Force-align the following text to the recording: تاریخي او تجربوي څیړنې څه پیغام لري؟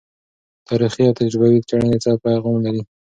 تاریخي 0.67 1.01
او 1.07 1.13
تجربوي 1.19 1.59
څیړنې 1.67 1.97
څه 2.03 2.09
پیغام 2.23 2.57
لري؟ 2.65 2.81